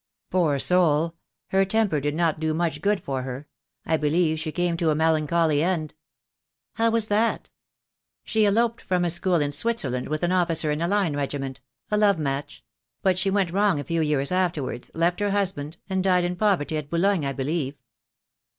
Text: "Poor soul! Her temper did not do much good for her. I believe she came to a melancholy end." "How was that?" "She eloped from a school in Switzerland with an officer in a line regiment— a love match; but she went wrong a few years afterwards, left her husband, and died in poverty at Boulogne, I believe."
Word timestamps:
"Poor 0.31 0.57
soul! 0.57 1.13
Her 1.49 1.63
temper 1.63 1.99
did 1.99 2.15
not 2.15 2.39
do 2.39 2.55
much 2.55 2.81
good 2.81 3.03
for 3.03 3.21
her. 3.21 3.47
I 3.85 3.97
believe 3.97 4.39
she 4.39 4.51
came 4.51 4.75
to 4.77 4.89
a 4.89 4.95
melancholy 4.95 5.61
end." 5.61 5.93
"How 6.73 6.89
was 6.89 7.07
that?" 7.09 7.51
"She 8.23 8.47
eloped 8.47 8.81
from 8.81 9.05
a 9.05 9.11
school 9.11 9.35
in 9.35 9.51
Switzerland 9.51 10.09
with 10.09 10.23
an 10.23 10.31
officer 10.31 10.71
in 10.71 10.81
a 10.81 10.87
line 10.87 11.15
regiment— 11.15 11.61
a 11.91 11.97
love 11.97 12.17
match; 12.17 12.63
but 13.03 13.19
she 13.19 13.29
went 13.29 13.51
wrong 13.51 13.79
a 13.79 13.83
few 13.83 14.01
years 14.01 14.31
afterwards, 14.31 14.89
left 14.95 15.19
her 15.19 15.29
husband, 15.29 15.77
and 15.87 16.03
died 16.03 16.23
in 16.23 16.35
poverty 16.35 16.77
at 16.77 16.89
Boulogne, 16.89 17.23
I 17.23 17.33
believe." 17.33 17.77